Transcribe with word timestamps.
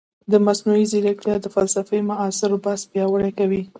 مصنوعي 0.47 0.83
ځیرکتیا 0.91 1.35
د 1.41 1.45
فلسفې 1.55 1.99
معاصر 2.09 2.49
بحث 2.63 2.81
پیاوړی 2.91 3.31
کوي. 3.39 3.61